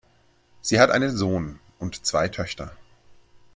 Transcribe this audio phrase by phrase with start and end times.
[0.61, 2.75] Sie hat einen Sohn und zwei Töchter.